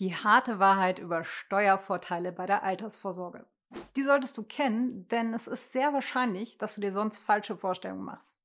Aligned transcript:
Die 0.00 0.14
harte 0.14 0.58
Wahrheit 0.58 0.98
über 0.98 1.24
Steuervorteile 1.24 2.32
bei 2.32 2.46
der 2.46 2.62
Altersvorsorge. 2.62 3.44
Die 3.96 4.02
solltest 4.02 4.38
du 4.38 4.42
kennen, 4.42 5.06
denn 5.08 5.34
es 5.34 5.46
ist 5.46 5.72
sehr 5.72 5.92
wahrscheinlich, 5.92 6.56
dass 6.56 6.74
du 6.74 6.80
dir 6.80 6.90
sonst 6.90 7.18
falsche 7.18 7.54
Vorstellungen 7.54 8.04
machst. 8.04 8.40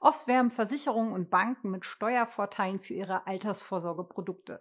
Oft 0.00 0.26
werben 0.26 0.50
Versicherungen 0.50 1.12
und 1.12 1.30
Banken 1.30 1.70
mit 1.70 1.86
Steuervorteilen 1.86 2.80
für 2.80 2.94
ihre 2.94 3.28
Altersvorsorgeprodukte. 3.28 4.60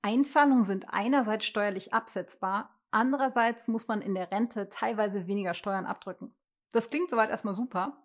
Einzahlungen 0.00 0.64
sind 0.64 0.86
einerseits 0.88 1.44
steuerlich 1.44 1.92
absetzbar, 1.92 2.74
andererseits 2.90 3.68
muss 3.68 3.86
man 3.86 4.00
in 4.00 4.14
der 4.14 4.30
Rente 4.30 4.70
teilweise 4.70 5.26
weniger 5.26 5.52
Steuern 5.52 5.84
abdrücken. 5.84 6.34
Das 6.72 6.88
klingt 6.88 7.10
soweit 7.10 7.28
erstmal 7.28 7.54
super, 7.54 8.02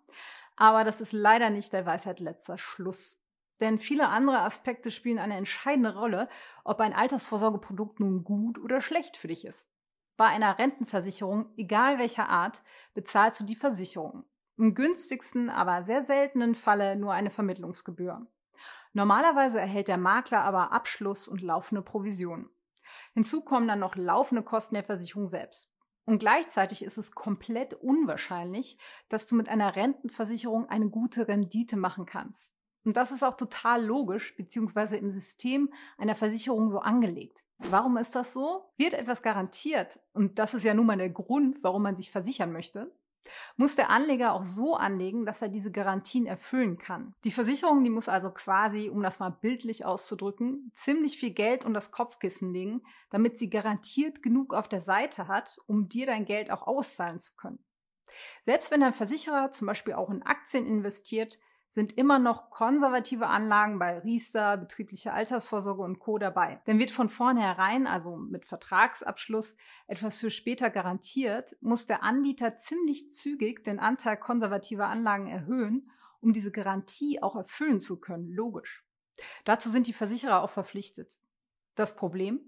aber 0.56 0.84
das 0.84 1.00
ist 1.00 1.14
leider 1.14 1.48
nicht 1.48 1.72
der 1.72 1.86
Weisheit 1.86 2.20
letzter 2.20 2.58
Schluss. 2.58 3.21
Denn 3.62 3.78
viele 3.78 4.08
andere 4.08 4.40
Aspekte 4.40 4.90
spielen 4.90 5.20
eine 5.20 5.36
entscheidende 5.36 5.94
Rolle, 5.94 6.28
ob 6.64 6.80
ein 6.80 6.92
Altersvorsorgeprodukt 6.92 8.00
nun 8.00 8.24
gut 8.24 8.58
oder 8.58 8.82
schlecht 8.82 9.16
für 9.16 9.28
dich 9.28 9.44
ist. 9.44 9.70
Bei 10.16 10.26
einer 10.26 10.58
Rentenversicherung, 10.58 11.46
egal 11.56 12.00
welcher 12.00 12.28
Art, 12.28 12.64
bezahlst 12.92 13.40
du 13.40 13.44
die 13.44 13.54
Versicherung. 13.54 14.24
Im 14.58 14.74
günstigsten, 14.74 15.48
aber 15.48 15.84
sehr 15.84 16.02
seltenen 16.02 16.56
Falle 16.56 16.96
nur 16.96 17.12
eine 17.12 17.30
Vermittlungsgebühr. 17.30 18.26
Normalerweise 18.94 19.60
erhält 19.60 19.86
der 19.86 19.96
Makler 19.96 20.42
aber 20.42 20.72
Abschluss 20.72 21.28
und 21.28 21.40
laufende 21.40 21.82
Provision. 21.82 22.50
Hinzu 23.14 23.42
kommen 23.42 23.68
dann 23.68 23.78
noch 23.78 23.94
laufende 23.94 24.42
Kosten 24.42 24.74
der 24.74 24.84
Versicherung 24.84 25.28
selbst. 25.28 25.72
Und 26.04 26.18
gleichzeitig 26.18 26.84
ist 26.84 26.98
es 26.98 27.12
komplett 27.12 27.74
unwahrscheinlich, 27.74 28.76
dass 29.08 29.26
du 29.26 29.36
mit 29.36 29.48
einer 29.48 29.76
Rentenversicherung 29.76 30.68
eine 30.68 30.88
gute 30.88 31.28
Rendite 31.28 31.76
machen 31.76 32.06
kannst. 32.06 32.56
Und 32.84 32.96
das 32.96 33.12
ist 33.12 33.22
auch 33.22 33.34
total 33.34 33.84
logisch, 33.84 34.36
beziehungsweise 34.36 34.96
im 34.96 35.10
System 35.10 35.72
einer 35.98 36.16
Versicherung 36.16 36.70
so 36.70 36.78
angelegt. 36.78 37.44
Warum 37.58 37.96
ist 37.96 38.14
das 38.14 38.32
so? 38.32 38.64
Wird 38.76 38.94
etwas 38.94 39.22
garantiert, 39.22 40.00
und 40.12 40.38
das 40.38 40.54
ist 40.54 40.64
ja 40.64 40.74
nun 40.74 40.86
mal 40.86 40.98
der 40.98 41.10
Grund, 41.10 41.62
warum 41.62 41.82
man 41.82 41.96
sich 41.96 42.10
versichern 42.10 42.52
möchte, 42.52 42.92
muss 43.56 43.76
der 43.76 43.90
Anleger 43.90 44.32
auch 44.32 44.44
so 44.44 44.74
anlegen, 44.74 45.26
dass 45.26 45.42
er 45.42 45.48
diese 45.48 45.70
Garantien 45.70 46.26
erfüllen 46.26 46.78
kann. 46.78 47.14
Die 47.24 47.30
Versicherung, 47.30 47.84
die 47.84 47.90
muss 47.90 48.08
also 48.08 48.30
quasi, 48.30 48.88
um 48.88 49.02
das 49.02 49.20
mal 49.20 49.30
bildlich 49.30 49.84
auszudrücken, 49.84 50.70
ziemlich 50.74 51.18
viel 51.18 51.30
Geld 51.30 51.64
unter 51.64 51.78
das 51.78 51.92
Kopfkissen 51.92 52.52
legen, 52.52 52.82
damit 53.10 53.38
sie 53.38 53.50
garantiert 53.50 54.22
genug 54.22 54.54
auf 54.54 54.68
der 54.68 54.82
Seite 54.82 55.28
hat, 55.28 55.58
um 55.66 55.88
dir 55.88 56.06
dein 56.06 56.24
Geld 56.24 56.50
auch 56.50 56.66
auszahlen 56.66 57.18
zu 57.18 57.34
können. 57.36 57.64
Selbst 58.44 58.70
wenn 58.70 58.80
dein 58.80 58.92
Versicherer 58.92 59.52
zum 59.52 59.66
Beispiel 59.66 59.94
auch 59.94 60.10
in 60.10 60.22
Aktien 60.22 60.66
investiert, 60.66 61.38
sind 61.72 61.96
immer 61.96 62.18
noch 62.18 62.50
konservative 62.50 63.28
Anlagen 63.28 63.78
bei 63.78 63.98
Riester, 64.00 64.58
betriebliche 64.58 65.14
Altersvorsorge 65.14 65.80
und 65.80 65.98
Co. 65.98 66.18
dabei. 66.18 66.60
Denn 66.66 66.78
wird 66.78 66.90
von 66.90 67.08
vornherein, 67.08 67.86
also 67.86 68.16
mit 68.16 68.44
Vertragsabschluss, 68.44 69.56
etwas 69.86 70.18
für 70.18 70.30
später 70.30 70.68
garantiert, 70.68 71.56
muss 71.62 71.86
der 71.86 72.02
Anbieter 72.02 72.58
ziemlich 72.58 73.10
zügig 73.10 73.64
den 73.64 73.78
Anteil 73.78 74.18
konservativer 74.18 74.88
Anlagen 74.88 75.28
erhöhen, 75.28 75.90
um 76.20 76.34
diese 76.34 76.52
Garantie 76.52 77.22
auch 77.22 77.36
erfüllen 77.36 77.80
zu 77.80 77.98
können. 77.98 78.28
Logisch. 78.28 78.84
Dazu 79.46 79.70
sind 79.70 79.86
die 79.86 79.94
Versicherer 79.94 80.42
auch 80.42 80.50
verpflichtet. 80.50 81.18
Das 81.74 81.96
Problem? 81.96 82.40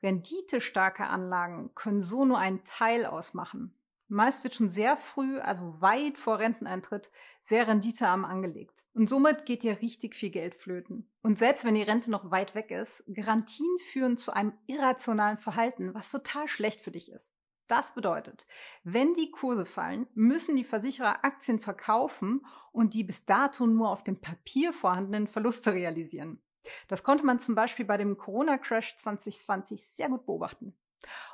Renditestarke 0.00 1.08
Anlagen 1.08 1.74
können 1.74 2.02
so 2.02 2.24
nur 2.24 2.38
einen 2.38 2.62
Teil 2.62 3.04
ausmachen. 3.04 3.74
Meist 4.10 4.42
wird 4.42 4.56
schon 4.56 4.68
sehr 4.68 4.96
früh, 4.96 5.38
also 5.38 5.80
weit 5.80 6.18
vor 6.18 6.40
Renteneintritt, 6.40 7.12
sehr 7.42 7.68
renditearm 7.68 8.24
angelegt. 8.24 8.84
Und 8.92 9.08
somit 9.08 9.46
geht 9.46 9.62
dir 9.62 9.80
richtig 9.80 10.16
viel 10.16 10.30
Geld 10.30 10.56
flöten. 10.56 11.08
Und 11.22 11.38
selbst 11.38 11.64
wenn 11.64 11.76
die 11.76 11.82
Rente 11.82 12.10
noch 12.10 12.32
weit 12.32 12.56
weg 12.56 12.72
ist, 12.72 13.04
Garantien 13.06 13.78
führen 13.92 14.16
zu 14.16 14.32
einem 14.32 14.52
irrationalen 14.66 15.38
Verhalten, 15.38 15.94
was 15.94 16.10
total 16.10 16.48
schlecht 16.48 16.80
für 16.80 16.90
dich 16.90 17.12
ist. 17.12 17.36
Das 17.68 17.94
bedeutet, 17.94 18.48
wenn 18.82 19.14
die 19.14 19.30
Kurse 19.30 19.64
fallen, 19.64 20.08
müssen 20.14 20.56
die 20.56 20.64
Versicherer 20.64 21.24
Aktien 21.24 21.60
verkaufen 21.60 22.44
und 22.72 22.94
die 22.94 23.04
bis 23.04 23.24
dato 23.26 23.64
nur 23.64 23.90
auf 23.90 24.02
dem 24.02 24.20
Papier 24.20 24.72
vorhandenen 24.72 25.28
Verluste 25.28 25.72
realisieren. 25.72 26.42
Das 26.88 27.04
konnte 27.04 27.24
man 27.24 27.38
zum 27.38 27.54
Beispiel 27.54 27.84
bei 27.84 27.96
dem 27.96 28.18
Corona-Crash 28.18 28.96
2020 28.96 29.84
sehr 29.84 30.08
gut 30.08 30.26
beobachten. 30.26 30.74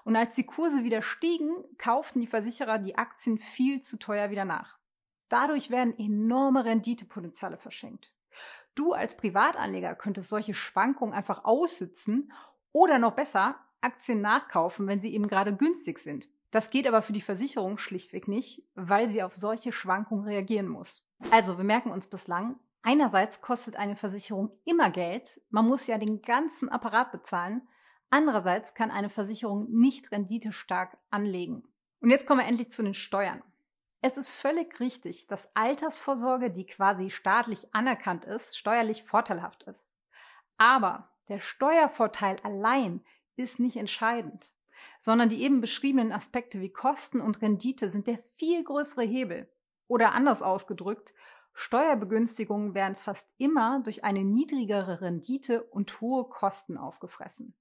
Und 0.05 0.17
als 0.17 0.35
die 0.35 0.47
Kurse 0.47 0.85
wieder 0.85 1.03
stiegen, 1.03 1.53
kauften 1.79 2.21
die 2.21 2.27
Versicherer 2.27 2.79
die 2.79 2.97
Aktien 2.97 3.39
viel 3.39 3.81
zu 3.81 3.99
teuer 3.99 4.31
wieder 4.31 4.45
nach. 4.45 4.79
Dadurch 5.29 5.71
werden 5.71 5.99
enorme 5.99 6.65
Renditepotenziale 6.65 7.59
verschenkt. 7.59 8.13
Du 8.75 8.93
als 8.93 9.17
Privatanleger 9.17 9.95
könntest 9.95 10.29
solche 10.29 10.55
Schwankungen 10.55 11.15
einfach 11.15 11.45
aussitzen 11.45 12.33
oder 12.73 12.99
noch 12.99 13.15
besser 13.15 13.57
Aktien 13.81 14.21
nachkaufen, 14.21 14.87
wenn 14.87 15.01
sie 15.01 15.15
eben 15.15 15.29
gerade 15.29 15.55
günstig 15.55 15.99
sind. 15.99 16.29
Das 16.51 16.71
geht 16.71 16.87
aber 16.87 17.03
für 17.03 17.13
die 17.13 17.21
Versicherung 17.21 17.79
schlichtweg 17.79 18.29
nicht, 18.29 18.63
weil 18.75 19.09
sie 19.09 19.23
auf 19.23 19.35
solche 19.35 19.73
Schwankungen 19.73 20.25
reagieren 20.25 20.69
muss. 20.69 21.05
Also, 21.31 21.57
wir 21.57 21.65
merken 21.65 21.91
uns 21.91 22.07
bislang, 22.07 22.59
einerseits 22.83 23.41
kostet 23.41 23.77
eine 23.77 23.97
Versicherung 23.97 24.51
immer 24.65 24.91
Geld, 24.91 25.41
man 25.51 25.67
muss 25.67 25.87
ja 25.87 25.99
den 25.99 26.23
ganzen 26.23 26.69
Apparat 26.69 27.13
bezahlen, 27.13 27.67
Andererseits 28.11 28.75
kann 28.75 28.91
eine 28.91 29.11
Versicherung 29.11 29.71
nicht 29.71 30.13
renditestark 30.13 30.97
anlegen. 31.11 31.65
Und 32.01 32.11
jetzt 32.11 32.27
kommen 32.27 32.41
wir 32.41 32.47
endlich 32.47 32.71
zu 32.71 32.83
den 32.83 32.95
Steuern. 32.95 33.43
Es 34.01 34.17
ist 34.17 34.31
völlig 34.31 34.79
richtig, 34.79 35.27
dass 35.27 35.49
Altersvorsorge, 35.55 36.51
die 36.51 36.67
quasi 36.67 37.11
staatlich 37.11 37.75
anerkannt 37.75 38.25
ist, 38.25 38.57
steuerlich 38.57 39.03
vorteilhaft 39.03 39.65
ist. 39.65 39.93
Aber 40.59 41.11
der 41.29 41.41
Steuervorteil 41.41 42.37
allein 42.43 43.05
ist 43.37 43.59
nicht 43.59 43.77
entscheidend, 43.77 44.53
sondern 45.01 45.29
die 45.29 45.43
eben 45.43 45.61
beschriebenen 45.61 46.13
Aspekte 46.13 46.61
wie 46.61 46.71
Kosten 46.71 47.21
und 47.21 47.43
Rendite 47.43 47.91
sind 47.91 48.07
der 48.07 48.19
viel 48.37 48.63
größere 48.63 49.03
Hebel. 49.03 49.51
Oder 49.89 50.13
anders 50.13 50.43
ausgedrückt, 50.43 51.13
Steuerbegünstigungen 51.55 52.75
werden 52.75 52.97
fast 52.97 53.29
immer 53.39 53.81
durch 53.83 54.05
eine 54.05 54.25
niedrigere 54.25 55.01
Rendite 55.01 55.63
und 55.65 56.01
hohe 56.01 56.29
Kosten 56.29 56.77
aufgefressen. 56.77 57.55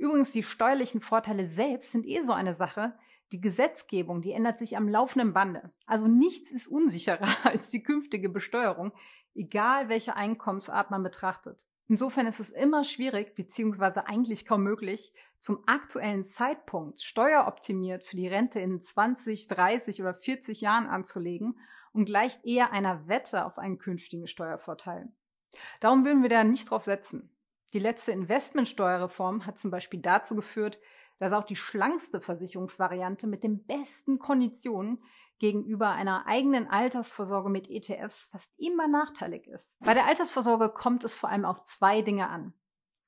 Übrigens, 0.00 0.32
die 0.32 0.42
steuerlichen 0.42 1.02
Vorteile 1.02 1.46
selbst 1.46 1.92
sind 1.92 2.06
eh 2.06 2.22
so 2.22 2.32
eine 2.32 2.54
Sache. 2.54 2.94
Die 3.32 3.40
Gesetzgebung, 3.42 4.22
die 4.22 4.32
ändert 4.32 4.58
sich 4.58 4.78
am 4.78 4.88
laufenden 4.88 5.34
Bande. 5.34 5.74
Also 5.84 6.08
nichts 6.08 6.50
ist 6.50 6.68
unsicherer 6.68 7.28
als 7.44 7.68
die 7.68 7.82
künftige 7.82 8.30
Besteuerung, 8.30 8.92
egal 9.34 9.90
welche 9.90 10.16
Einkommensart 10.16 10.90
man 10.90 11.02
betrachtet. 11.02 11.66
Insofern 11.86 12.26
ist 12.26 12.40
es 12.40 12.48
immer 12.48 12.84
schwierig, 12.84 13.34
beziehungsweise 13.34 14.06
eigentlich 14.06 14.46
kaum 14.46 14.62
möglich, 14.62 15.12
zum 15.38 15.62
aktuellen 15.66 16.24
Zeitpunkt 16.24 17.02
steueroptimiert 17.02 18.02
für 18.02 18.16
die 18.16 18.28
Rente 18.28 18.58
in 18.58 18.80
20, 18.80 19.48
30 19.48 20.00
oder 20.00 20.14
40 20.14 20.62
Jahren 20.62 20.86
anzulegen 20.86 21.58
und 21.92 22.06
gleicht 22.06 22.46
eher 22.46 22.72
einer 22.72 23.06
Wette 23.06 23.44
auf 23.44 23.58
einen 23.58 23.76
künftigen 23.76 24.26
Steuervorteil. 24.26 25.12
Darum 25.80 26.06
würden 26.06 26.22
wir 26.22 26.30
da 26.30 26.42
nicht 26.42 26.70
drauf 26.70 26.84
setzen. 26.84 27.30
Die 27.72 27.78
letzte 27.78 28.12
Investmentsteuerreform 28.12 29.46
hat 29.46 29.58
zum 29.58 29.70
Beispiel 29.70 30.00
dazu 30.00 30.34
geführt, 30.34 30.80
dass 31.18 31.32
auch 31.32 31.44
die 31.44 31.56
schlankste 31.56 32.20
Versicherungsvariante 32.20 33.26
mit 33.26 33.44
den 33.44 33.64
besten 33.64 34.18
Konditionen 34.18 35.02
gegenüber 35.38 35.90
einer 35.90 36.26
eigenen 36.26 36.68
Altersvorsorge 36.68 37.48
mit 37.48 37.70
ETFs 37.70 38.26
fast 38.26 38.52
immer 38.58 38.88
nachteilig 38.88 39.46
ist. 39.46 39.76
Bei 39.80 39.94
der 39.94 40.06
Altersvorsorge 40.06 40.70
kommt 40.70 41.04
es 41.04 41.14
vor 41.14 41.30
allem 41.30 41.44
auf 41.44 41.62
zwei 41.62 42.02
Dinge 42.02 42.28
an. 42.28 42.54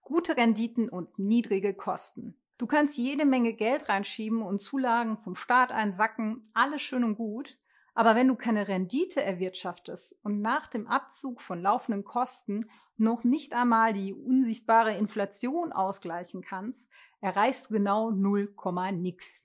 Gute 0.01 0.37
Renditen 0.37 0.89
und 0.89 1.19
niedrige 1.19 1.75
Kosten. 1.75 2.39
Du 2.59 2.67
kannst 2.67 2.97
jede 2.97 3.25
Menge 3.25 3.55
Geld 3.55 3.89
reinschieben 3.89 4.43
und 4.43 4.61
Zulagen 4.61 5.19
vom 5.19 5.35
Staat 5.35 5.73
einsacken, 5.73 6.45
alles 6.55 6.83
schön 6.83 7.05
und 7.05 7.17
gut. 7.17 7.59
Aber 7.95 8.15
wenn 8.15 8.29
du 8.29 8.37
keine 8.37 8.69
Rendite 8.69 9.23
erwirtschaftest 9.23 10.17
und 10.23 10.41
nach 10.41 10.67
dem 10.67 10.87
Abzug 10.87 11.43
von 11.43 11.61
laufenden 11.61 12.05
Kosten 12.05 12.71
noch 12.97 13.25
nicht 13.25 13.53
einmal 13.53 13.93
die 13.93 14.15
unsichtbare 14.15 14.97
Inflation 14.97 15.73
ausgleichen 15.73 16.43
kannst, 16.43 16.91
erreichst 17.21 17.69
du 17.69 17.75
genau 17.75 18.11
0, 18.11 18.55
nix. 18.93 19.43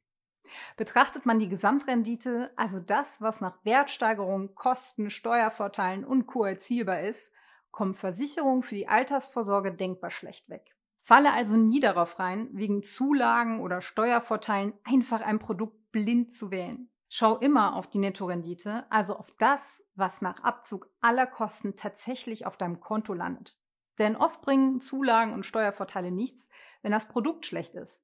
Betrachtet 0.78 1.26
man 1.26 1.40
die 1.40 1.50
Gesamtrendite, 1.50 2.52
also 2.56 2.80
das, 2.80 3.22
was 3.22 3.42
nach 3.42 3.58
Wertsteigerung, 3.66 4.56
Kosten, 4.56 5.10
Steuervorteilen 5.10 6.06
und 6.06 6.26
Co. 6.26 6.46
erzielbar 6.46 7.02
ist, 7.02 7.32
kommen 7.72 7.96
Versicherungen 7.96 8.64
für 8.64 8.76
die 8.76 8.88
Altersvorsorge 8.88 9.74
denkbar 9.74 10.10
schlecht 10.10 10.50
weg. 10.50 10.74
Falle 11.04 11.34
also 11.34 11.58
nie 11.58 11.80
darauf 11.80 12.20
rein, 12.20 12.50
wegen 12.54 12.84
Zulagen 12.84 13.60
oder 13.60 13.82
Steuervorteilen 13.82 14.74
einfach 14.84 15.22
ein 15.22 15.40
Produkt 15.40 15.92
blind 15.92 16.34
zu 16.34 16.50
wählen. 16.52 16.90
Schau 17.10 17.38
immer 17.38 17.76
auf 17.76 17.88
die 17.88 18.00
Nettorendite, 18.00 18.86
also 18.90 19.16
auf 19.16 19.32
das, 19.38 19.84
was 19.96 20.22
nach 20.22 20.44
Abzug 20.44 20.90
aller 21.00 21.26
Kosten 21.26 21.76
tatsächlich 21.76 22.46
auf 22.46 22.58
deinem 22.58 22.80
Konto 22.80 23.14
landet. 23.14 23.58
Denn 23.98 24.16
oft 24.16 24.42
bringen 24.42 24.82
Zulagen 24.82 25.34
und 25.34 25.46
Steuervorteile 25.46 26.12
nichts, 26.12 26.48
wenn 26.82 26.92
das 26.92 27.08
Produkt 27.08 27.46
schlecht 27.46 27.76
ist. 27.76 28.04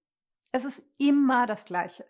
Es 0.51 0.65
ist 0.65 0.83
immer 0.97 1.45
das 1.45 1.65
Gleiche. 1.65 2.05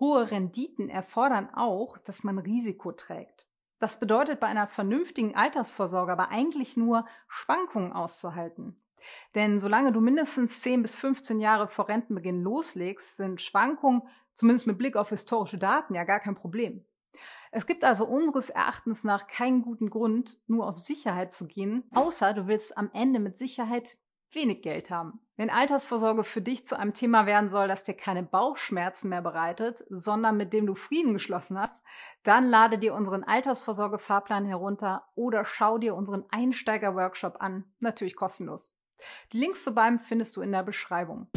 Hohe 0.00 0.30
Renditen 0.30 0.88
erfordern 0.88 1.50
auch, 1.54 1.98
dass 1.98 2.24
man 2.24 2.38
Risiko 2.38 2.92
trägt. 2.92 3.46
Das 3.78 4.00
bedeutet 4.00 4.40
bei 4.40 4.46
einer 4.46 4.66
vernünftigen 4.66 5.34
Altersvorsorge 5.34 6.12
aber 6.12 6.30
eigentlich 6.30 6.76
nur, 6.76 7.06
Schwankungen 7.28 7.92
auszuhalten. 7.92 8.80
Denn 9.34 9.60
solange 9.60 9.92
du 9.92 10.00
mindestens 10.00 10.62
10 10.62 10.82
bis 10.82 10.96
15 10.96 11.38
Jahre 11.38 11.68
vor 11.68 11.88
Rentenbeginn 11.88 12.42
loslegst, 12.42 13.16
sind 13.16 13.42
Schwankungen, 13.42 14.02
zumindest 14.34 14.66
mit 14.66 14.78
Blick 14.78 14.96
auf 14.96 15.10
historische 15.10 15.58
Daten, 15.58 15.94
ja 15.94 16.04
gar 16.04 16.20
kein 16.20 16.34
Problem. 16.34 16.84
Es 17.52 17.66
gibt 17.66 17.84
also 17.84 18.06
unseres 18.06 18.50
Erachtens 18.50 19.04
nach 19.04 19.28
keinen 19.28 19.62
guten 19.62 19.88
Grund, 19.88 20.40
nur 20.48 20.66
auf 20.66 20.78
Sicherheit 20.78 21.32
zu 21.32 21.46
gehen, 21.46 21.84
außer 21.94 22.34
du 22.34 22.46
willst 22.48 22.76
am 22.76 22.90
Ende 22.92 23.20
mit 23.20 23.38
Sicherheit 23.38 23.96
wenig 24.32 24.62
Geld 24.62 24.90
haben. 24.90 25.20
Wenn 25.36 25.50
Altersvorsorge 25.50 26.24
für 26.24 26.40
dich 26.40 26.64
zu 26.64 26.78
einem 26.78 26.94
Thema 26.94 27.26
werden 27.26 27.48
soll, 27.48 27.68
das 27.68 27.82
dir 27.82 27.94
keine 27.94 28.22
Bauchschmerzen 28.22 29.08
mehr 29.08 29.22
bereitet, 29.22 29.84
sondern 29.88 30.36
mit 30.36 30.52
dem 30.52 30.66
du 30.66 30.74
Frieden 30.74 31.12
geschlossen 31.12 31.58
hast, 31.58 31.82
dann 32.22 32.48
lade 32.48 32.78
dir 32.78 32.94
unseren 32.94 33.24
Altersvorsorge-Fahrplan 33.24 34.46
herunter 34.46 35.08
oder 35.14 35.44
schau 35.44 35.78
dir 35.78 35.94
unseren 35.94 36.24
Einsteiger-Workshop 36.30 37.36
an, 37.40 37.64
natürlich 37.80 38.16
kostenlos. 38.16 38.72
Die 39.32 39.38
Links 39.38 39.64
zu 39.64 39.72
beiden 39.74 39.98
findest 40.00 40.36
du 40.36 40.40
in 40.40 40.52
der 40.52 40.62
Beschreibung. 40.62 41.28